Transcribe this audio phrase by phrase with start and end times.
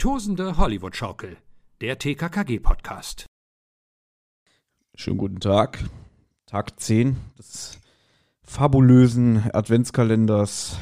[0.00, 1.36] Tosende Hollywood-Schaukel,
[1.82, 3.26] der TKKG-Podcast.
[4.94, 5.78] Schönen guten Tag.
[6.46, 7.78] Tag 10 des
[8.42, 10.78] fabulösen Adventskalenders.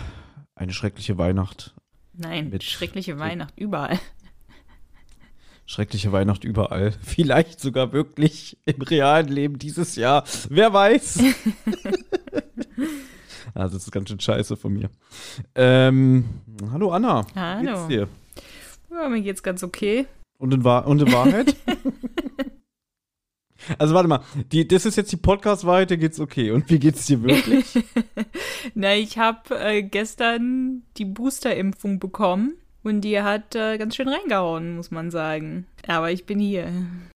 [0.55, 1.75] Eine schreckliche Weihnacht.
[2.13, 3.99] Nein, Mit- schreckliche Weihnacht überall.
[5.67, 6.93] Schreckliche Weihnacht überall.
[7.03, 10.23] Vielleicht sogar wirklich im realen Leben dieses Jahr.
[10.49, 11.19] Wer weiß.
[13.53, 14.91] also, das ist ganz schön scheiße von mir.
[15.57, 16.25] Ähm,
[16.71, 17.27] hallo Anna.
[17.27, 17.65] Wie Hallo.
[17.65, 18.09] geht's dir?
[18.91, 20.07] Ja, mir geht's ganz okay.
[20.39, 21.57] Und in, Wahr und in Wahrheit?
[23.79, 24.23] also, warte mal.
[24.53, 26.53] Die, das ist jetzt die Podcast-Wahrheit, dir geht's okay.
[26.53, 27.85] Und wie geht's dir wirklich?
[28.75, 34.77] Na, ich habe äh, gestern die Booster-Impfung bekommen und die hat äh, ganz schön reingehauen,
[34.77, 35.67] muss man sagen.
[35.87, 36.71] Aber ich bin hier.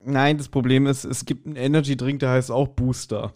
[0.04, 3.32] Nein, das Problem ist, es gibt einen Energy-Drink, der heißt auch Booster.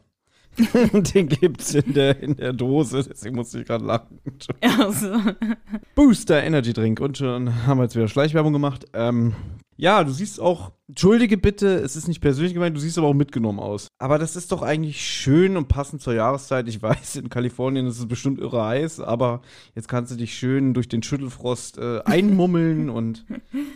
[1.15, 4.21] Den gibt's in der, in der Dose, deswegen musste ich gerade lachen.
[4.61, 5.19] Also,
[5.95, 7.01] Booster Energy Drink.
[7.01, 8.87] Und schon haben wir jetzt wieder Schleichwerbung gemacht.
[8.93, 9.35] Ähm,
[9.79, 13.15] ja, du siehst auch, entschuldige bitte, es ist nicht persönlich gemeint, du siehst aber auch
[13.15, 13.89] mitgenommen aus.
[13.98, 16.67] Aber das ist doch eigentlich schön und passend zur Jahreszeit.
[16.69, 19.43] Ich weiß, in Kalifornien ist es bestimmt irre heiß, aber
[19.75, 23.27] jetzt kannst du dich schön durch den Schüttelfrost äh, einmummeln und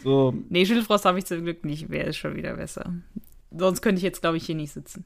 [0.02, 0.34] so.
[0.48, 1.90] nee, Schüttelfrost habe ich zum Glück nicht.
[1.90, 2.94] Wäre es schon wieder besser.
[3.50, 5.04] Sonst könnte ich jetzt, glaube ich, hier nicht sitzen.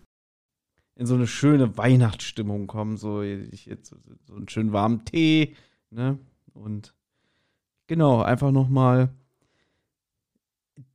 [0.96, 3.94] In so eine schöne Weihnachtsstimmung kommen, so ich jetzt
[4.26, 5.54] so, einen schönen warmen Tee,
[5.90, 6.18] ne?
[6.52, 6.94] Und
[7.86, 9.12] genau, einfach noch mal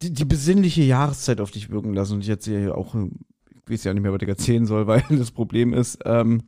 [0.01, 3.83] die, die besinnliche Jahreszeit auf dich wirken lassen und ich erzähle hier auch, ich weiß
[3.83, 6.43] ja nicht mehr, was ich erzählen soll, weil das Problem ist, ähm,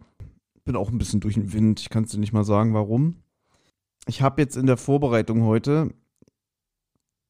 [0.63, 1.79] bin auch ein bisschen durch den Wind.
[1.79, 3.16] Ich kann es dir nicht mal sagen, warum.
[4.07, 5.94] Ich habe jetzt in der Vorbereitung heute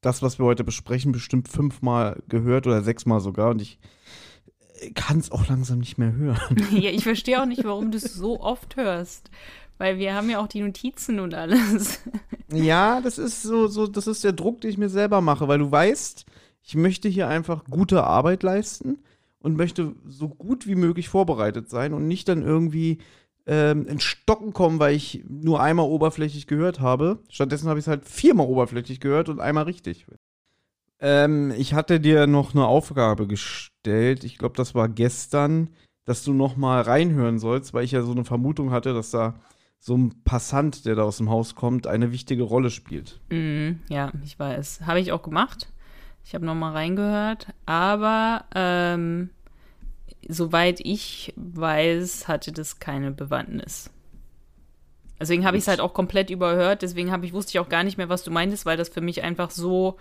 [0.01, 3.79] das, was wir heute besprechen, bestimmt fünfmal gehört oder sechsmal sogar und ich
[4.95, 6.57] kann es auch langsam nicht mehr hören.
[6.71, 9.29] ja, ich verstehe auch nicht, warum du es so oft hörst.
[9.77, 11.99] Weil wir haben ja auch die Notizen und alles.
[12.53, 15.59] Ja, das ist so, so, das ist der Druck, den ich mir selber mache, weil
[15.59, 16.25] du weißt,
[16.63, 18.99] ich möchte hier einfach gute Arbeit leisten
[19.39, 22.97] und möchte so gut wie möglich vorbereitet sein und nicht dann irgendwie
[23.47, 27.19] ähm, in Stocken kommen, weil ich nur einmal oberflächlich gehört habe.
[27.29, 30.05] Stattdessen habe ich es halt viermal oberflächlich gehört und einmal richtig.
[31.01, 34.23] Ähm, ich hatte dir noch eine Aufgabe gestellt.
[34.23, 35.69] Ich glaube, das war gestern,
[36.05, 39.35] dass du noch mal reinhören sollst, weil ich ja so eine Vermutung hatte, dass da
[39.79, 43.19] so ein Passant, der da aus dem Haus kommt, eine wichtige Rolle spielt.
[43.31, 44.81] Mm, ja, ich weiß.
[44.85, 45.67] Habe ich auch gemacht.
[46.23, 47.47] Ich habe nochmal reingehört.
[47.65, 49.31] Aber ähm,
[50.27, 53.89] soweit ich weiß, hatte das keine Bewandtnis.
[55.19, 56.83] Deswegen habe ich es halt auch komplett überhört.
[56.83, 59.01] Deswegen habe ich wusste ich auch gar nicht mehr, was du meintest, weil das für
[59.01, 59.97] mich einfach so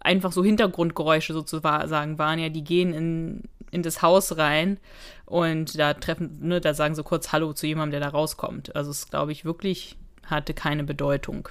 [0.00, 2.38] einfach so Hintergrundgeräusche sozusagen waren.
[2.38, 4.78] Ja, die gehen in, in das Haus rein
[5.26, 8.74] und da treffen, ne, da sagen sie kurz Hallo zu jemandem, der da rauskommt.
[8.76, 11.48] Also es glaube ich wirklich hatte keine Bedeutung.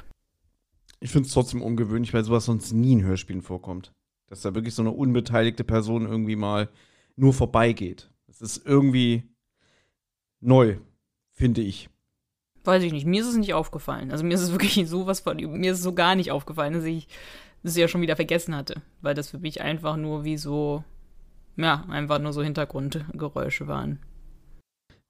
[1.00, 3.94] Ich finde es trotzdem ungewöhnlich, weil sowas sonst nie in Hörspielen vorkommt.
[4.28, 6.70] Dass da wirklich so eine unbeteiligte Person irgendwie mal
[7.16, 8.10] nur vorbeigeht.
[8.28, 9.24] Das ist irgendwie
[10.40, 10.78] neu,
[11.32, 11.90] finde ich.
[12.64, 13.06] Weiß ich nicht.
[13.06, 14.12] Mir ist es nicht aufgefallen.
[14.12, 16.84] Also mir ist es wirklich sowas von, mir ist es so gar nicht aufgefallen, dass
[16.84, 17.08] ich
[17.64, 18.82] das ja schon wieder vergessen hatte.
[19.02, 20.84] Weil das für mich einfach nur wie so,
[21.56, 24.00] ja, einfach nur so Hintergrundgeräusche waren.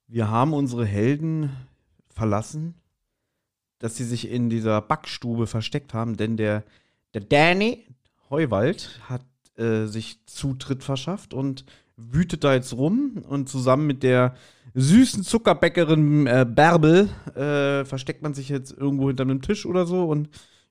[0.08, 1.52] Wir haben unsere Helden
[2.10, 2.76] verlassen,
[3.80, 6.64] dass sie sich in dieser Backstube versteckt haben, denn der,
[7.14, 7.86] der Danny
[8.30, 9.26] Heuwald hat
[9.58, 11.66] äh, sich Zutritt verschafft und
[11.96, 14.36] wütet da jetzt rum und zusammen mit der
[14.76, 20.06] süßen Zuckerbäckerin äh, Bärbel äh, versteckt man sich jetzt irgendwo hinter einem Tisch oder so
[20.06, 20.30] und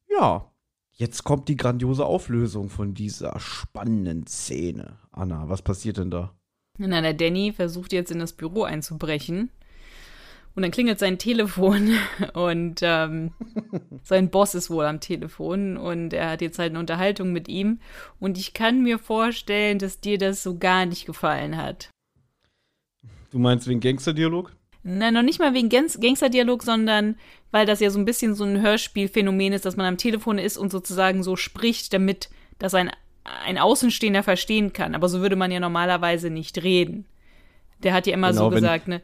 [0.08, 0.50] ja,
[0.96, 4.98] jetzt kommt die grandiose Auflösung von dieser spannenden Szene.
[5.12, 6.34] Anna, was passiert denn da?
[6.78, 9.50] Na, der Danny versucht jetzt in das Büro einzubrechen.
[10.54, 11.90] Und dann klingelt sein Telefon
[12.32, 13.32] und ähm,
[14.02, 17.80] sein Boss ist wohl am Telefon und er hat jetzt halt eine Unterhaltung mit ihm.
[18.18, 21.90] Und ich kann mir vorstellen, dass dir das so gar nicht gefallen hat.
[23.30, 24.56] Du meinst wegen Gangsterdialog?
[24.88, 27.16] Nein, noch nicht mal wegen Gangsterdialog, sondern
[27.50, 30.56] weil das ja so ein bisschen so ein Hörspielphänomen ist, dass man am Telefon ist
[30.56, 32.30] und sozusagen so spricht, damit
[32.60, 32.90] das ein,
[33.44, 34.94] ein Außenstehender verstehen kann.
[34.94, 37.04] Aber so würde man ja normalerweise nicht reden.
[37.82, 39.02] Der hat ja immer Genau, so gesagt, ne?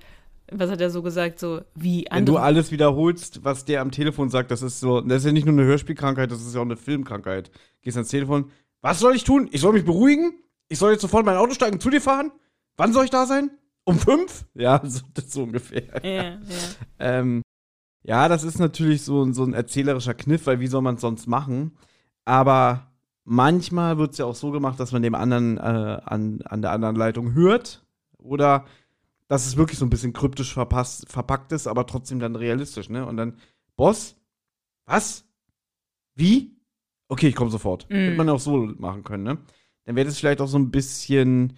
[0.53, 1.41] Was hat er so gesagt?
[1.41, 2.43] So wie Wenn du andere.
[2.47, 5.55] alles wiederholst, was der am Telefon sagt, das ist so, das ist ja nicht nur
[5.55, 7.51] eine Hörspielkrankheit, das ist ja auch eine Filmkrankheit.
[7.81, 8.51] Gehst ans Telefon,
[8.83, 9.49] was soll ich tun?
[9.51, 10.35] Ich soll mich beruhigen?
[10.69, 12.31] Ich soll jetzt sofort mein Auto steigen und zu dir fahren?
[12.77, 13.51] Wann soll ich da sein?
[13.85, 14.47] Um fünf?
[14.55, 16.05] Ja, so, das ist so ungefähr.
[16.05, 16.39] Ja, ja.
[16.99, 17.43] Ähm,
[18.03, 21.27] ja, das ist natürlich so, so ein erzählerischer Kniff, weil wie soll man es sonst
[21.27, 21.77] machen?
[22.25, 22.93] Aber
[23.25, 25.61] manchmal wird es ja auch so gemacht, dass man dem anderen äh,
[26.05, 27.85] an, an der anderen Leitung hört.
[28.19, 28.67] Oder
[29.29, 33.07] dass es wirklich so ein bisschen kryptisch verpasst, verpackt ist, aber trotzdem dann realistisch, ne?
[33.07, 33.39] Und dann,
[33.77, 34.17] Boss?
[34.85, 35.25] Was?
[36.15, 36.53] Wie?
[37.13, 37.89] okay, ich komme sofort.
[37.91, 37.95] Mm.
[37.95, 39.39] Hätte man auch so machen können, ne?
[39.85, 41.55] Dann wäre das vielleicht auch so ein bisschen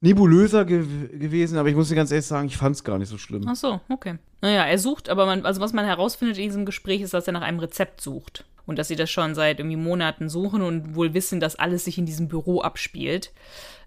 [0.00, 3.08] nebulöser gew gewesen, aber ich muss dir ganz ehrlich sagen, ich fand es gar nicht
[3.08, 3.44] so schlimm.
[3.46, 4.16] Ach so, okay.
[4.40, 7.34] Naja, er sucht, aber man, also was man herausfindet in diesem Gespräch ist, dass er
[7.34, 8.44] nach einem Rezept sucht.
[8.66, 11.98] Und dass sie das schon seit irgendwie Monaten suchen und wohl wissen, dass alles sich
[11.98, 13.32] in diesem Büro abspielt.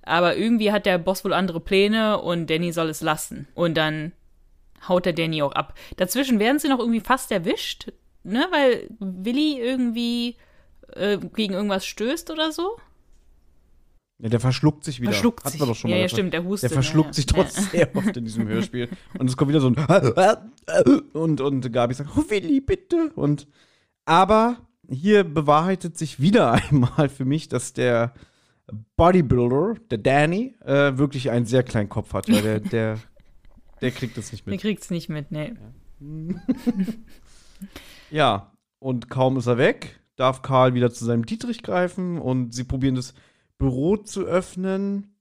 [0.01, 3.47] Aber irgendwie hat der Boss wohl andere Pläne und Danny soll es lassen.
[3.55, 4.11] Und dann
[4.87, 5.73] haut der Danny auch ab.
[5.95, 7.93] Dazwischen werden sie noch irgendwie fast erwischt,
[8.23, 8.45] ne?
[8.51, 10.35] Weil Willi irgendwie
[10.93, 12.77] äh, gegen irgendwas stößt oder so.
[14.23, 15.11] Ja, der verschluckt sich wieder.
[15.11, 15.59] Verschluckt Hatten sich.
[15.59, 16.71] wir doch schon ja, mal ja, stimmt, der hustet.
[16.71, 18.87] Der verschluckt ja, sich trotzdem sehr oft in diesem Hörspiel.
[19.19, 19.75] Und es kommt wieder so ein
[21.13, 23.11] und, und Gabi sagt, oh Willi, bitte.
[23.15, 23.49] Und
[24.05, 28.13] aber hier bewahrheitet sich wieder einmal für mich, dass der
[28.95, 32.99] Bodybuilder, der Danny, äh, wirklich einen sehr kleinen Kopf hat, weil der, der,
[33.81, 34.61] der kriegt das nicht Der mit.
[34.61, 35.57] kriegt's nicht mit, ne.
[38.09, 42.63] Ja, und kaum ist er weg, darf Karl wieder zu seinem Dietrich greifen und sie
[42.63, 43.13] probieren das
[43.57, 45.15] Büro zu öffnen.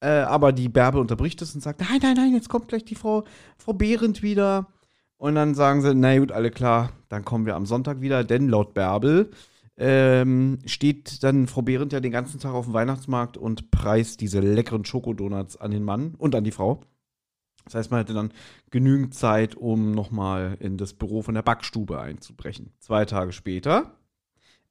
[0.00, 2.94] Äh, aber die Bärbe unterbricht es und sagt: Nein, nein, nein, jetzt kommt gleich die
[2.94, 3.24] Frau,
[3.58, 4.68] Frau Behrendt wieder.
[5.16, 8.48] Und dann sagen sie: Na gut, alle klar, dann kommen wir am Sonntag wieder, denn
[8.48, 9.30] laut Bärbel
[9.80, 14.40] ähm, steht dann Frau Behrendt ja den ganzen Tag auf dem Weihnachtsmarkt und preist diese
[14.40, 16.82] leckeren Schokodonuts an den Mann und an die Frau.
[17.64, 18.32] Das heißt, man hätte dann
[18.70, 22.72] genügend Zeit, um nochmal in das Büro von der Backstube einzubrechen.
[22.78, 23.96] Zwei Tage später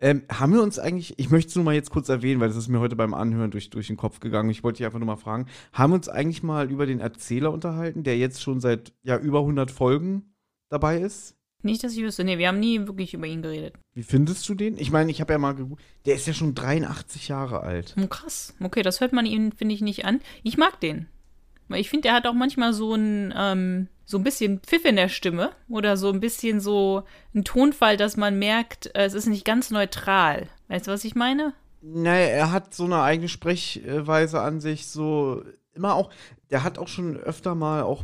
[0.01, 2.57] ähm, haben wir uns eigentlich, ich möchte es nur mal jetzt kurz erwähnen, weil das
[2.57, 4.49] ist mir heute beim Anhören durch, durch den Kopf gegangen.
[4.49, 7.51] Ich wollte dich einfach nur mal fragen, haben wir uns eigentlich mal über den Erzähler
[7.51, 10.33] unterhalten, der jetzt schon seit ja, über 100 Folgen
[10.69, 11.35] dabei ist?
[11.61, 12.23] Nicht, dass ich wüsste.
[12.23, 13.75] Nee, wir haben nie wirklich über ihn geredet.
[13.93, 14.77] Wie findest du den?
[14.77, 17.95] Ich meine, ich habe ja mal geguckt, der ist ja schon 83 Jahre alt.
[18.01, 18.55] Oh, krass.
[18.61, 20.21] Okay, das hört man ihm, finde ich, nicht an.
[20.43, 21.07] Ich mag den.
[21.67, 24.95] Weil ich finde, der hat auch manchmal so ein, ähm, so ein bisschen Pfiff in
[24.95, 27.03] der Stimme oder so ein bisschen so
[27.35, 30.47] ein Tonfall, dass man merkt, äh, es ist nicht ganz neutral.
[30.67, 31.53] Weißt du, was ich meine?
[31.83, 35.43] Naja, er hat so eine eigene Sprechweise an sich, so
[35.75, 36.09] immer auch,
[36.49, 38.03] der hat auch schon öfter mal auch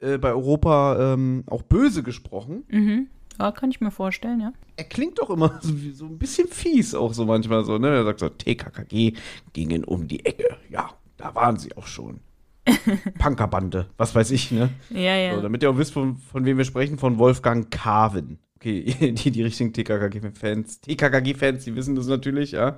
[0.00, 2.64] äh, bei Europa ähm, auch böse gesprochen.
[2.68, 3.06] Mhm.
[3.38, 4.52] Ja, kann ich mir vorstellen, ja.
[4.76, 7.88] Er klingt doch immer so, so ein bisschen fies, auch so manchmal so, ne?
[7.88, 9.14] Er sagt so, TKKG
[9.54, 10.58] gingen um die Ecke.
[10.68, 12.20] Ja, da waren sie auch schon.
[13.18, 14.70] Punkerbande, was weiß ich, ne?
[14.90, 15.34] Ja, ja.
[15.34, 18.38] So, damit ihr auch wisst, von, von wem wir sprechen, von Wolfgang Carven.
[18.56, 18.82] Okay,
[19.14, 22.76] die, die richtigen TKKG-Fans, TKKG-Fans, die wissen das natürlich, ja.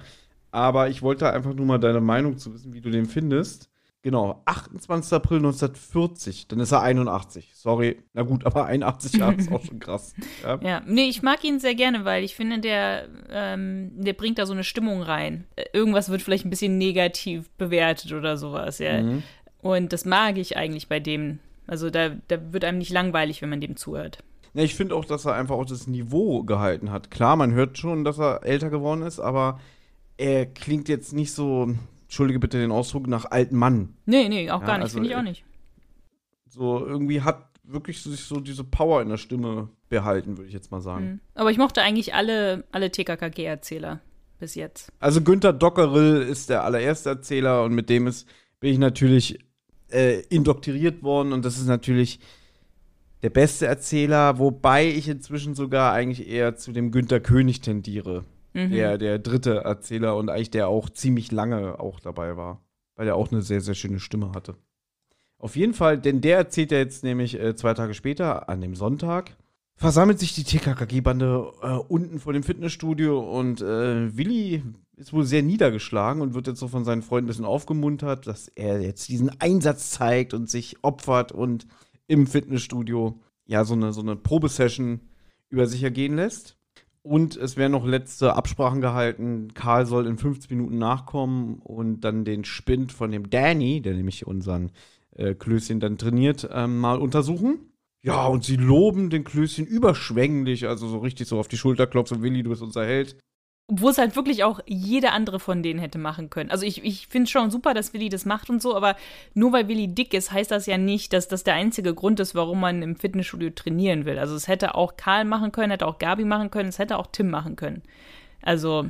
[0.50, 3.70] Aber ich wollte einfach nur mal deine Meinung zu wissen, wie du den findest.
[4.02, 5.12] Genau, 28.
[5.12, 7.50] April 1940, dann ist er 81.
[7.52, 10.14] Sorry, na gut, aber 81 Jahre ist auch schon krass.
[10.42, 10.60] Ja.
[10.62, 14.46] Ja, nee, ich mag ihn sehr gerne, weil ich finde, der, ähm, der bringt da
[14.46, 15.48] so eine Stimmung rein.
[15.72, 19.02] Irgendwas wird vielleicht ein bisschen negativ bewertet oder sowas, ja.
[19.02, 19.24] Mhm.
[19.68, 21.40] Und das mag ich eigentlich bei dem.
[21.66, 24.24] Also da, da wird einem nicht langweilig, wenn man dem zuhört.
[24.54, 27.10] Ja, ich finde auch, dass er einfach auch das Niveau gehalten hat.
[27.10, 29.60] Klar, man hört schon, dass er älter geworden ist, aber
[30.16, 33.94] er klingt jetzt nicht so, entschuldige bitte den Ausdruck, nach alten Mann.
[34.06, 35.44] Nee, nee, auch Ja, gar nicht, also, finde ich auch äh, nicht.
[36.46, 40.70] So, irgendwie hat wirklich sich so diese Power in der Stimme behalten, würde ich jetzt
[40.70, 41.04] mal sagen.
[41.04, 41.20] Mhm.
[41.34, 44.00] Aber ich mochte eigentlich alle, alle TKKG-Erzähler
[44.38, 44.90] bis jetzt.
[44.98, 48.26] Also Günther Dockerill ist der allererste Erzähler und mit dem ist,
[48.60, 49.38] bin ich natürlich
[49.90, 52.20] äh, indoktriniert worden und das ist natürlich
[53.22, 58.24] der beste Erzähler, wobei ich inzwischen sogar eigentlich eher zu dem Günther König tendiere.
[58.54, 58.70] Mhm.
[58.70, 62.64] Der, der dritte Erzähler und eigentlich der auch ziemlich lange auch dabei war,
[62.96, 64.56] weil er auch eine sehr, sehr schöne Stimme hatte.
[65.38, 68.74] Auf jeden Fall, denn der erzählt ja jetzt nämlich äh, zwei Tage später, an dem
[68.74, 69.36] Sonntag,
[69.78, 74.64] versammelt sich die TKKG-Bande äh, unten vor dem Fitnessstudio und äh, Willi
[74.96, 78.48] ist wohl sehr niedergeschlagen und wird jetzt so von seinen Freunden ein bisschen aufgemuntert, dass
[78.48, 81.68] er jetzt diesen Einsatz zeigt und sich opfert und
[82.08, 85.00] im Fitnessstudio ja so eine, so eine Probesession
[85.48, 86.56] über sich ergehen lässt.
[87.02, 89.54] Und es werden noch letzte Absprachen gehalten.
[89.54, 94.26] Karl soll in 15 Minuten nachkommen und dann den Spind von dem Danny, der nämlich
[94.26, 94.72] unseren
[95.14, 97.60] äh, Klößchen dann trainiert, ähm, mal untersuchen.
[98.08, 102.22] Ja, und sie loben den Klößchen überschwänglich, also so richtig so auf die Schulter klopfen,
[102.22, 103.18] Willi, du bist unser Held.
[103.70, 106.50] Obwohl es halt wirklich auch jede andere von denen hätte machen können.
[106.50, 108.96] Also ich, ich finde schon super, dass Willi das macht und so, aber
[109.34, 112.34] nur weil Willi dick ist, heißt das ja nicht, dass das der einzige Grund ist,
[112.34, 114.18] warum man im Fitnessstudio trainieren will.
[114.18, 117.08] Also es hätte auch Karl machen können, hätte auch Gabi machen können, es hätte auch
[117.08, 117.82] Tim machen können.
[118.40, 118.88] Also,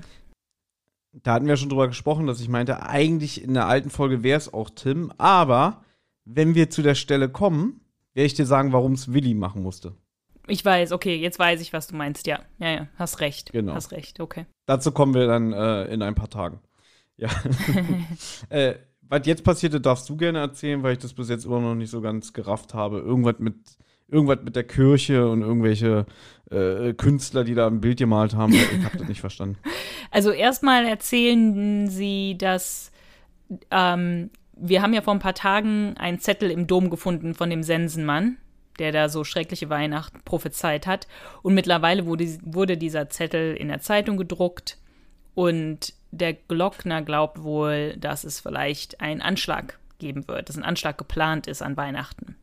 [1.24, 4.38] Da hatten wir schon drüber gesprochen, dass ich meinte, eigentlich in der alten Folge wäre
[4.38, 5.82] es auch Tim, aber
[6.24, 7.80] wenn wir zu der Stelle kommen,
[8.18, 9.94] werde ich dir sagen, warum es Willi machen musste.
[10.48, 12.40] ich weiß, okay, jetzt weiß ich, was du meinst, ja.
[12.58, 13.52] Ja, ja, hast recht.
[13.52, 13.74] Genau.
[13.74, 14.46] Hast recht, okay.
[14.66, 16.58] Dazu kommen wir dann äh, in ein paar Tagen.
[17.16, 17.28] Ja.
[18.48, 21.76] äh, was jetzt passierte, darfst du gerne erzählen, weil ich das bis jetzt immer noch
[21.76, 22.98] nicht so ganz gerafft habe.
[22.98, 23.54] Irgendwas mit,
[24.08, 26.04] irgendwas mit der Kirche und irgendwelche
[26.50, 28.52] äh, Künstler, die da ein Bild gemalt haben.
[28.52, 29.58] Ich habe das nicht verstanden.
[30.10, 32.90] Also erstmal erzählen sie, dass
[33.70, 37.62] ähm, wir haben ja vor ein paar Tagen einen Zettel im Dom gefunden von dem
[37.62, 38.38] Sensenmann,
[38.78, 41.06] der da so schreckliche Weihnachten prophezeit hat.
[41.42, 44.78] Und mittlerweile wurde, wurde dieser Zettel in der Zeitung gedruckt
[45.34, 50.96] und der Glockner glaubt wohl, dass es vielleicht einen Anschlag geben wird, dass ein Anschlag
[50.98, 52.36] geplant ist an Weihnachten.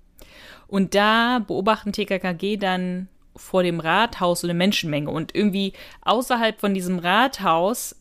[0.68, 6.74] Und da beobachten TKKG dann vor dem Rathaus so eine Menschenmenge und irgendwie außerhalb von
[6.74, 7.96] diesem Rathaus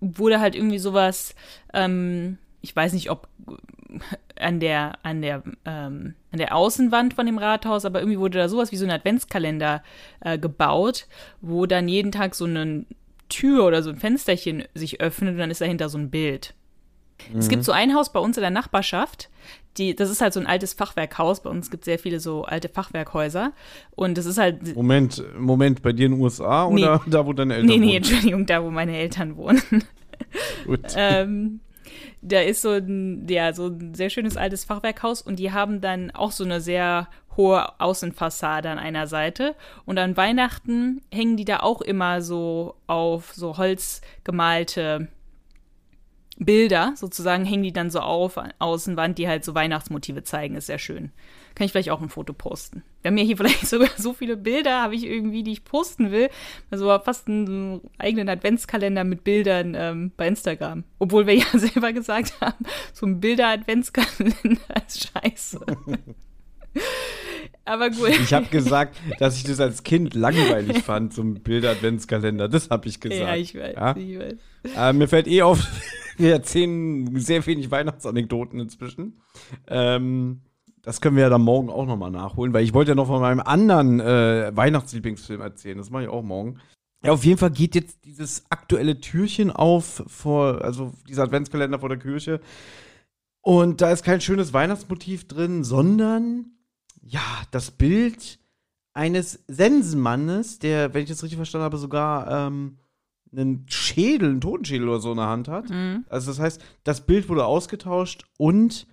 [0.00, 1.34] wurde halt irgendwie sowas,
[1.72, 3.28] ähm, ich weiß nicht, ob
[4.40, 8.48] an der, an der, ähm, an der Außenwand von dem Rathaus, aber irgendwie wurde da
[8.48, 9.82] sowas wie so ein Adventskalender
[10.20, 11.06] äh, gebaut,
[11.42, 12.86] wo dann jeden Tag so eine
[13.28, 16.54] Tür oder so ein Fensterchen sich öffnet und dann ist dahinter so ein Bild.
[17.30, 17.38] Mhm.
[17.38, 17.64] Es gibt mhm.
[17.64, 19.28] so ein Haus bei uns in der Nachbarschaft,
[19.76, 21.42] die, das ist halt so ein altes Fachwerkhaus.
[21.42, 23.52] Bei uns gibt es sehr viele so alte Fachwerkhäuser.
[23.90, 24.74] Und das ist halt.
[24.74, 26.82] Moment, Moment, bei dir in den USA nee.
[26.82, 27.80] oder da, wo deine Eltern wohnen?
[27.80, 29.62] Nee, nee, Entschuldigung, da, wo meine Eltern wohnen.
[30.64, 30.80] Gut.
[30.96, 31.60] ähm,
[32.22, 36.10] da ist so ein, ja, so ein sehr schönes altes Fachwerkhaus und die haben dann
[36.10, 39.54] auch so eine sehr hohe Außenfassade an einer Seite.
[39.84, 45.08] Und an Weihnachten hängen die da auch immer so auf so holzgemalte
[46.36, 50.56] Bilder, sozusagen, hängen die dann so auf, Außenwand, die halt so Weihnachtsmotive zeigen.
[50.56, 51.12] Ist sehr schön.
[51.54, 52.82] Kann ich vielleicht auch ein Foto posten.
[53.02, 56.10] Wir haben ja hier vielleicht sogar so viele Bilder, habe ich irgendwie, die ich posten
[56.10, 56.28] will.
[56.70, 60.84] Also fast einen eigenen Adventskalender mit Bildern ähm, bei Instagram.
[60.98, 64.34] Obwohl wir ja selber gesagt haben, so ein Bilder-Adventskalender
[64.86, 65.60] ist scheiße.
[67.64, 68.10] Aber gut.
[68.10, 72.48] Ich habe gesagt, dass ich das als Kind langweilig fand, so ein Bilder-Adventskalender.
[72.48, 73.20] Das habe ich gesagt.
[73.20, 73.74] Ja, ich weiß.
[73.74, 73.96] Ja?
[73.96, 74.34] Ich weiß.
[74.76, 75.64] Äh, mir fällt eh auf,
[76.16, 79.20] wir erzählen sehr wenig Weihnachtsanekdoten inzwischen.
[79.68, 80.40] Ähm,
[80.84, 83.20] das können wir ja dann morgen auch nochmal nachholen, weil ich wollte ja noch von
[83.20, 85.78] meinem anderen äh, Weihnachtslieblingsfilm erzählen.
[85.78, 86.60] Das mache ich auch morgen.
[87.02, 91.88] Ja, auf jeden Fall geht jetzt dieses aktuelle Türchen auf vor, also dieser Adventskalender vor
[91.88, 92.40] der Kirche.
[93.40, 96.46] Und da ist kein schönes Weihnachtsmotiv drin, sondern
[97.02, 98.38] ja, das Bild
[98.94, 102.78] eines Sensenmannes, der, wenn ich das richtig verstanden habe, sogar ähm,
[103.32, 105.68] einen Schädel, einen Totenschädel oder so in der Hand hat.
[105.68, 106.04] Mhm.
[106.08, 108.86] Also das heißt, das Bild wurde ausgetauscht und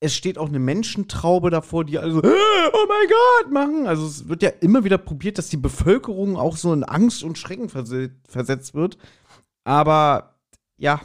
[0.00, 3.86] es steht auch eine Menschentraube davor, die also, oh mein Gott, machen.
[3.86, 7.38] Also es wird ja immer wieder probiert, dass die Bevölkerung auch so in Angst und
[7.38, 8.98] Schrecken versetzt wird.
[9.64, 10.36] Aber
[10.76, 11.00] ja,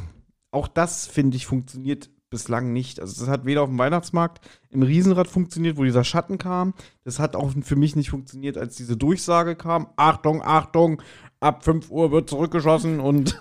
[0.51, 2.99] auch das, finde ich, funktioniert bislang nicht.
[2.99, 6.73] Also das hat weder auf dem Weihnachtsmarkt im Riesenrad funktioniert, wo dieser Schatten kam.
[7.03, 9.89] Das hat auch für mich nicht funktioniert, als diese Durchsage kam.
[9.97, 11.01] Achtung, Achtung,
[11.41, 13.37] ab 5 Uhr wird zurückgeschossen und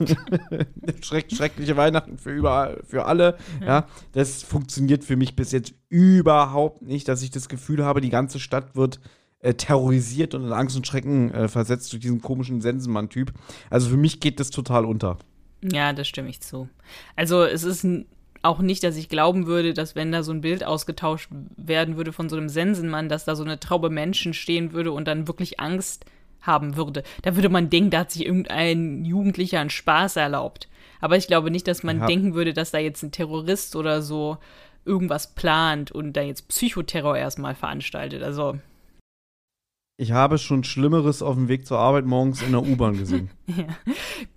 [1.02, 3.37] schreck, schreckliche Weihnachten für überall, für alle.
[3.64, 3.87] Ja.
[4.12, 8.40] das funktioniert für mich bis jetzt überhaupt nicht, dass ich das Gefühl habe, die ganze
[8.40, 9.00] Stadt wird
[9.40, 13.33] äh, terrorisiert und in Angst und Schrecken äh, versetzt durch diesen komischen Sensenmann-Typ.
[13.69, 15.19] Also für mich geht das total unter.
[15.62, 16.69] Ja, das stimme ich zu.
[17.16, 17.87] Also es ist
[18.42, 22.14] auch nicht, dass ich glauben würde, dass wenn da so ein Bild ausgetauscht werden würde
[22.14, 25.61] von so einem Sensenmann, dass da so eine Traube Menschen stehen würde und dann wirklich
[25.61, 26.07] Angst
[26.42, 27.02] haben würde.
[27.23, 30.68] Da würde man denken, da hat sich irgendein Jugendlicher einen Spaß erlaubt.
[31.00, 32.06] Aber ich glaube nicht, dass man ja.
[32.06, 34.38] denken würde, dass da jetzt ein Terrorist oder so
[34.85, 38.23] irgendwas plant und da jetzt Psychoterror erstmal veranstaltet.
[38.23, 38.59] Also.
[39.97, 43.30] Ich habe schon Schlimmeres auf dem Weg zur Arbeit morgens in der U-Bahn gesehen.
[43.47, 43.66] ja.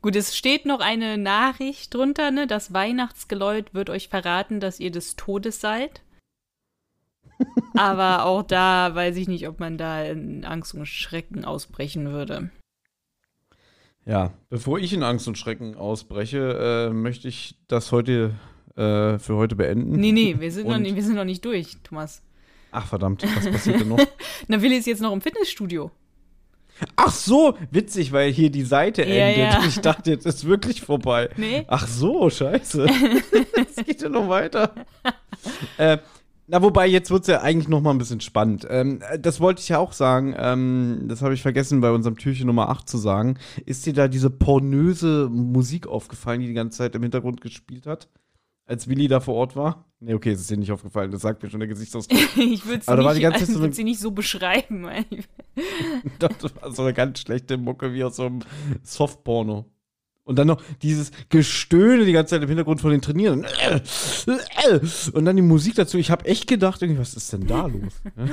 [0.02, 2.48] Gut, es steht noch eine Nachricht drunter, ne?
[2.48, 6.02] Das Weihnachtsgeläut wird euch verraten, dass ihr des Todes seid.
[7.76, 12.52] Aber auch da weiß ich nicht, ob man da in Angst und Schrecken ausbrechen würde.
[14.06, 18.36] Ja, bevor ich in Angst und Schrecken ausbreche, äh, möchte ich das heute
[18.76, 19.96] äh, für heute beenden.
[20.00, 22.22] Nee, nee, wir sind, noch, nicht, wir sind noch nicht durch, Thomas.
[22.72, 24.00] Ach verdammt, was passiert denn noch?
[24.48, 25.92] Na, Willi ist jetzt noch im Fitnessstudio.
[26.96, 29.54] Ach so, witzig, weil hier die Seite ja, endet.
[29.54, 29.66] Ja.
[29.68, 31.30] Ich dachte, jetzt ist wirklich vorbei.
[31.38, 31.64] Nee.
[31.68, 32.88] Ach so, scheiße.
[33.78, 34.74] Es geht ja noch weiter.
[35.78, 35.98] äh,
[36.54, 38.68] na, wobei, jetzt wird es ja eigentlich noch mal ein bisschen spannend.
[38.70, 42.46] Ähm, das wollte ich ja auch sagen, ähm, das habe ich vergessen bei unserem Türchen
[42.46, 43.40] Nummer 8 zu sagen.
[43.66, 48.08] Ist dir da diese pornöse Musik aufgefallen, die die ganze Zeit im Hintergrund gespielt hat?
[48.68, 49.86] Als Willi da vor Ort war?
[50.00, 52.20] Nee, okay, es ist dir nicht aufgefallen, das sagt mir schon der Gesichtsausdruck.
[52.38, 54.88] ich würde sie, nicht, sie nicht so beschreiben.
[56.20, 58.42] das war so eine ganz schlechte Mucke wie aus so einem
[58.84, 59.73] Softporno.
[60.26, 63.46] Und dann noch dieses Gestöhne die ganze Zeit im Hintergrund von den Trainieren.
[65.14, 65.98] Und dann die Musik dazu.
[65.98, 68.02] Ich habe echt gedacht, irgendwie, was ist denn da los?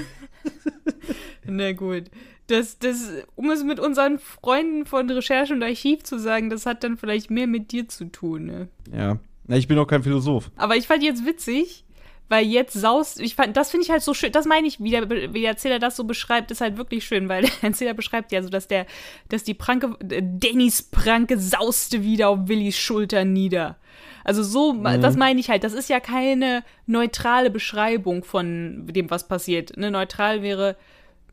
[1.45, 2.05] Na gut.
[2.47, 6.85] Das, das, um es mit unseren Freunden von Recherche und Archiv zu sagen, das hat
[6.85, 8.47] dann vielleicht mehr mit dir zu tun.
[8.47, 8.69] Ne?
[8.93, 9.19] Ja.
[9.47, 10.51] Na, ich bin auch kein Philosoph.
[10.57, 11.85] Aber ich fand jetzt witzig,
[12.31, 14.91] weil jetzt saust, ich fand, das finde ich halt so schön, das meine ich, wie
[14.91, 18.31] der, wie der Erzähler das so beschreibt, ist halt wirklich schön, weil der Erzähler beschreibt
[18.31, 18.87] ja so, dass der,
[19.29, 23.77] dass die Pranke, Dannys Pranke sauste wieder auf Willis Schulter nieder.
[24.23, 25.03] Also so, mhm.
[25.03, 29.77] das meine ich halt, das ist ja keine neutrale Beschreibung von dem, was passiert.
[29.77, 30.77] Ne, neutral wäre,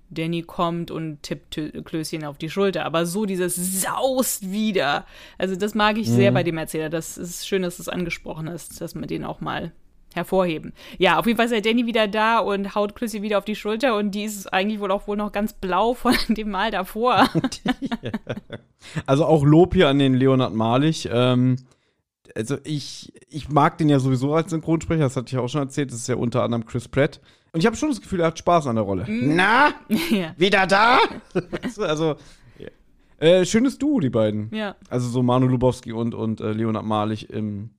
[0.09, 2.85] Danny kommt und tippt Klößchen auf die Schulter.
[2.85, 5.05] Aber so dieses saust wieder.
[5.37, 6.15] Also das mag ich mhm.
[6.15, 6.89] sehr bei dem Erzähler.
[6.89, 9.73] Das ist schön, dass du es angesprochen hast, dass man den auch mal
[10.17, 10.73] hervorheben.
[10.97, 13.55] Ja, auf jeden Fall ist der Danny wieder da und haut Klößchen wieder auf die
[13.55, 17.29] Schulter und die ist eigentlich wohl auch wohl noch ganz blau von dem Mal davor.
[19.05, 21.07] also auch Lob hier an den Leonard Malig.
[21.11, 21.55] Ähm,
[22.35, 25.91] also ich, ich mag den ja sowieso als Synchronsprecher, das hatte ich auch schon erzählt,
[25.91, 27.21] das ist ja unter anderem Chris Pratt.
[27.53, 29.05] Und ich habe schon das Gefühl, er hat Spaß an der Rolle.
[29.07, 29.35] Mhm.
[29.35, 29.69] Na?
[30.11, 30.35] Ja.
[30.37, 30.99] Wieder da?
[31.79, 32.17] also,
[33.19, 34.53] äh, schönes Duo, die beiden.
[34.53, 34.75] Ja.
[34.89, 37.71] Also so Manu Lubowski und, und äh, Leonard Malig im,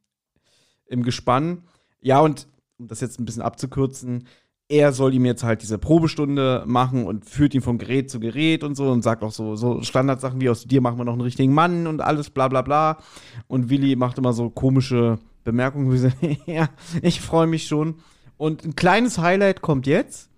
[0.86, 1.62] im Gespann.
[2.00, 2.46] Ja, und
[2.78, 4.26] um das jetzt ein bisschen abzukürzen,
[4.68, 8.62] er soll ihm jetzt halt diese Probestunde machen und führt ihn von Gerät zu Gerät
[8.62, 11.22] und so und sagt auch so, so Standardsachen wie aus dir machen wir noch einen
[11.22, 12.98] richtigen Mann und alles bla bla bla.
[13.46, 16.08] Und Willi macht immer so komische Bemerkungen wie so,
[16.46, 16.68] ja,
[17.00, 17.96] ich freue mich schon.
[18.36, 20.30] Und ein kleines Highlight kommt jetzt,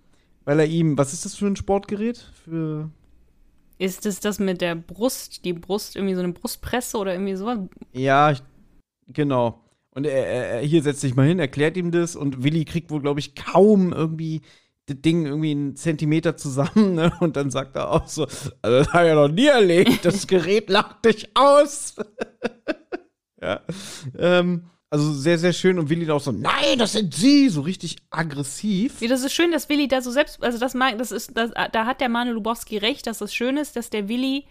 [0.45, 2.31] weil er ihm, was ist das für ein Sportgerät?
[2.45, 2.89] Für
[3.81, 7.57] ist es das mit der Brust, die Brust, irgendwie so eine Brustpresse oder irgendwie sowas?
[7.93, 8.43] Ja, ich,
[9.07, 9.59] genau.
[9.93, 13.01] Und er, er, hier setzt sich mal hin, erklärt ihm das und Willi kriegt wohl,
[13.01, 14.41] glaube ich, kaum irgendwie
[14.85, 17.11] das Ding irgendwie einen Zentimeter zusammen, ne?
[17.19, 18.23] Und dann sagt er auch so,
[18.61, 21.95] also das habe ich ja noch nie erlebt, das Gerät lacht dich aus.
[23.41, 23.61] ja.
[24.17, 27.61] Ähm, also sehr, sehr schön und Willi da auch so, nein, das sind sie, so
[27.61, 29.01] richtig aggressiv.
[29.01, 31.51] Ja, das ist schön, dass Willi da so selbst, also das mag, das ist, das,
[31.71, 34.45] da hat der Manu Lubowski recht, dass das schön ist, dass der Willi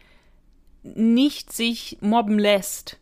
[0.82, 2.99] nicht sich mobben lässt.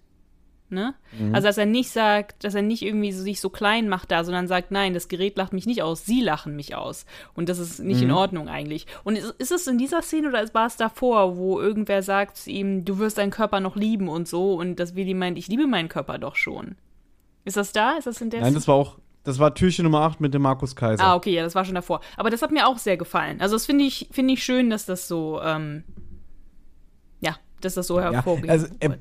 [0.70, 0.94] Ne?
[1.18, 1.34] Mhm.
[1.34, 4.22] Also, dass er nicht sagt, dass er nicht irgendwie so, sich so klein macht da,
[4.24, 7.06] sondern sagt, nein, das Gerät lacht mich nicht aus, sie lachen mich aus.
[7.34, 8.08] Und das ist nicht mhm.
[8.08, 8.86] in Ordnung eigentlich.
[9.04, 12.84] Und ist, ist, es in dieser Szene oder war es davor, wo irgendwer sagt ihm,
[12.84, 15.88] du wirst deinen Körper noch lieben und so und das Willi meint, ich liebe meinen
[15.88, 16.76] Körper doch schon.
[17.44, 17.96] Ist das da?
[17.96, 20.42] Ist das in der Nein, das war auch, das war Türchen Nummer 8 mit dem
[20.42, 21.02] Markus Kaiser.
[21.02, 22.00] Ah, okay, ja, das war schon davor.
[22.16, 23.40] Aber das hat mir auch sehr gefallen.
[23.40, 25.84] Also, das finde ich, find ich schön, dass das so, ähm,
[27.20, 28.46] ja, dass das so hervorgeht.
[28.46, 28.98] Ja, also, er,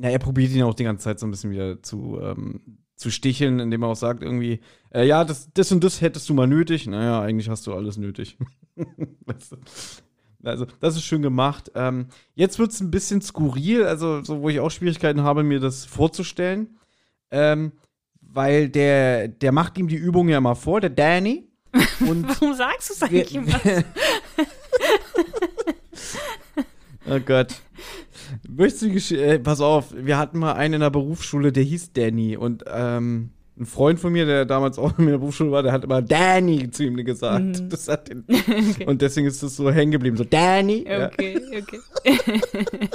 [0.00, 2.60] ja, er probiert ihn auch die ganze Zeit so ein bisschen wieder zu, ähm,
[2.94, 6.34] zu sticheln, indem er auch sagt, irgendwie, äh, ja, das, das und das hättest du
[6.34, 6.86] mal nötig.
[6.86, 8.38] Naja, eigentlich hast du alles nötig.
[10.44, 11.72] also, das ist schön gemacht.
[11.74, 15.60] Ähm, jetzt wird es ein bisschen skurril, also, so, wo ich auch Schwierigkeiten habe, mir
[15.60, 16.78] das vorzustellen.
[17.30, 17.72] Ähm,
[18.20, 21.48] weil der, der macht ihm die Übung ja mal vor, der Danny.
[22.00, 23.60] Und Warum sagst du es eigentlich immer?
[27.06, 27.54] oh Gott.
[28.48, 31.92] Möchtest du die äh, pass auf, wir hatten mal einen in der Berufsschule, der hieß
[31.92, 35.72] Danny und ähm, ein Freund von mir, der damals auch in der Berufsschule war, der
[35.72, 37.60] hat immer Danny zu ihm gesagt.
[37.60, 37.68] Mhm.
[37.68, 38.86] Das hat den, okay.
[38.86, 40.82] Und deswegen ist das so hängen geblieben, so Danny.
[40.82, 41.58] Okay, ja.
[41.58, 41.80] okay.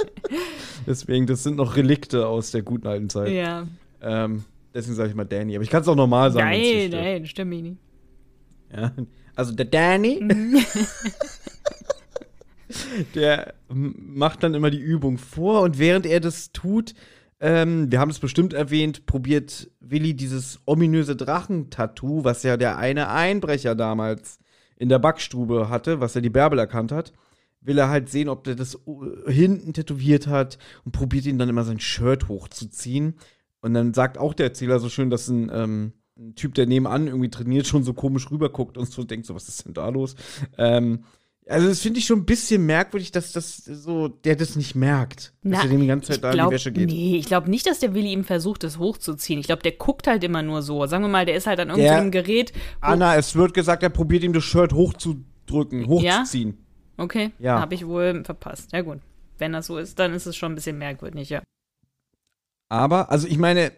[0.86, 3.30] deswegen, das sind noch Relikte aus der guten alten Zeit.
[3.32, 3.66] Ja.
[4.00, 6.48] Ähm, deswegen sage ich mal Danny, aber ich kann es auch normal sagen.
[6.48, 7.78] Nein, nein, stimmt mich nicht.
[8.74, 8.92] Ja,
[9.36, 10.26] also der Danny.
[13.14, 16.94] Der macht dann immer die Übung vor und während er das tut,
[17.40, 23.08] ähm, wir haben es bestimmt erwähnt, probiert Willi dieses ominöse Drachentattoo, was ja der eine
[23.08, 24.38] Einbrecher damals
[24.76, 27.12] in der Backstube hatte, was er die Bärbel erkannt hat,
[27.60, 28.78] will er halt sehen, ob der das
[29.26, 33.14] hinten tätowiert hat und probiert ihn dann immer sein Shirt hochzuziehen.
[33.60, 37.06] Und dann sagt auch der Erzähler so schön, dass ein, ähm, ein Typ, der nebenan
[37.06, 40.14] irgendwie trainiert, schon so komisch rüberguckt und so denkt, so, was ist denn da los?
[40.58, 41.04] Ähm,
[41.46, 45.34] also das finde ich schon ein bisschen merkwürdig, dass das so, der das nicht merkt,
[45.42, 46.88] Na, dass er dem die ganze Zeit da glaub, in die Wäsche geht.
[46.88, 49.40] Nee, ich glaube nicht, dass der Willi ihm versucht, das hochzuziehen.
[49.40, 50.86] Ich glaube, der guckt halt immer nur so.
[50.86, 52.52] Sagen wir mal, der ist halt an irgendeinem Gerät.
[52.80, 56.56] Anna, es wird gesagt, er probiert ihm das Shirt hochzudrücken, hochzuziehen.
[56.96, 57.04] Ja?
[57.04, 57.60] Okay, ja.
[57.60, 58.72] habe ich wohl verpasst.
[58.72, 59.00] Ja gut,
[59.36, 61.42] wenn das so ist, dann ist es schon ein bisschen merkwürdig, ja.
[62.70, 63.72] Aber, also ich meine,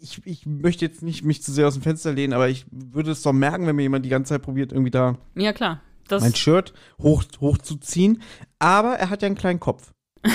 [0.00, 3.10] ich, ich möchte jetzt nicht mich zu sehr aus dem Fenster lehnen, aber ich würde
[3.10, 5.18] es doch merken, wenn mir jemand die ganze Zeit probiert, irgendwie da.
[5.34, 8.22] Ja, klar das mein Shirt hoch, hochzuziehen.
[8.58, 9.92] Aber er hat ja einen kleinen Kopf.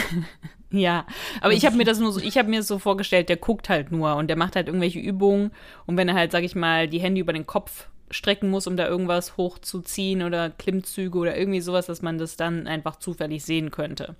[0.71, 1.05] ja,
[1.41, 3.91] aber ich habe mir das nur so, ich habe mir so vorgestellt, der guckt halt
[3.91, 5.51] nur und der macht halt irgendwelche Übungen
[5.85, 8.77] und wenn er halt, sag ich mal, die Hände über den Kopf strecken muss, um
[8.77, 13.71] da irgendwas hochzuziehen oder Klimmzüge oder irgendwie sowas, dass man das dann einfach zufällig sehen
[13.71, 14.15] könnte.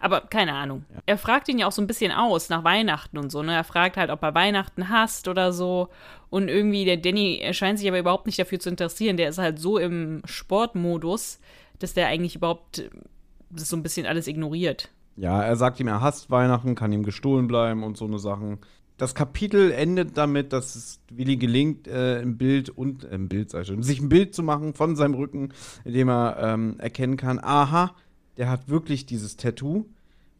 [0.00, 0.84] Aber keine Ahnung.
[0.92, 1.00] Ja.
[1.06, 3.42] Er fragt ihn ja auch so ein bisschen aus nach Weihnachten und so.
[3.42, 3.54] Ne?
[3.54, 5.88] Er fragt halt, ob er Weihnachten hasst oder so.
[6.30, 9.16] Und irgendwie, der Danny scheint sich aber überhaupt nicht dafür zu interessieren.
[9.16, 11.40] Der ist halt so im Sportmodus,
[11.78, 12.90] dass der eigentlich überhaupt
[13.50, 14.90] das so ein bisschen alles ignoriert.
[15.16, 18.58] Ja, er sagt ihm, er hasst Weihnachten, kann ihm gestohlen bleiben und so eine Sachen.
[18.98, 23.52] das Kapitel endet damit, dass es Willi gelingt, äh, ein Bild und äh, ein Bild,
[23.64, 27.38] schon, sich ein Bild zu machen von seinem Rücken, in dem er ähm, erkennen kann,
[27.38, 27.94] aha,
[28.38, 29.84] der hat wirklich dieses Tattoo.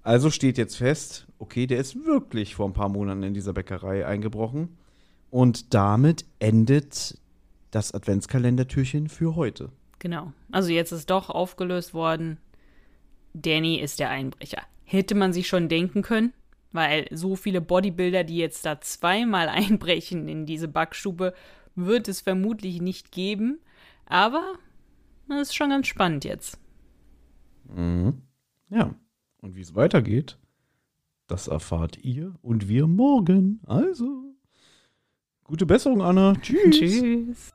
[0.02, 4.06] Also steht jetzt fest, okay, der ist wirklich vor ein paar Monaten in dieser Bäckerei
[4.06, 4.78] eingebrochen.
[5.30, 7.18] Und damit endet
[7.70, 9.70] das Adventskalendertürchen für heute.
[9.98, 10.32] Genau.
[10.50, 12.38] Also jetzt ist doch aufgelöst worden.
[13.34, 14.62] Danny ist der Einbrecher.
[14.84, 16.32] Hätte man sich schon denken können,
[16.72, 21.34] weil so viele Bodybuilder, die jetzt da zweimal einbrechen in diese Backstube,
[21.74, 23.58] wird es vermutlich nicht geben.
[24.06, 24.54] Aber
[25.28, 26.58] das ist schon ganz spannend jetzt.
[27.74, 28.22] Mhm.
[28.70, 28.94] Ja.
[29.40, 30.38] Und wie es weitergeht,
[31.26, 33.60] das erfahrt ihr und wir morgen.
[33.66, 34.34] Also,
[35.44, 36.34] gute Besserung, Anna.
[36.40, 36.78] Tschüss.
[36.78, 37.54] Tschüss.